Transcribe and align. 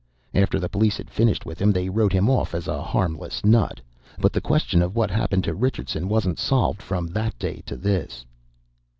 After 0.33 0.59
the 0.59 0.67
police 0.67 0.97
had 0.97 1.11
finished 1.11 1.45
with 1.45 1.61
him, 1.61 1.71
they 1.71 1.87
wrote 1.87 2.11
him 2.11 2.27
off 2.27 2.55
as 2.55 2.67
a 2.67 2.81
harmless 2.81 3.45
nut. 3.45 3.79
But 4.17 4.33
the 4.33 4.41
question 4.41 4.81
of 4.81 4.95
what 4.95 5.11
happened 5.11 5.43
to 5.43 5.53
Richardson 5.53 6.09
wasn't 6.09 6.39
solved 6.39 6.81
from 6.81 7.05
that 7.09 7.37
day 7.37 7.61
to 7.67 7.75
this." 7.77 8.25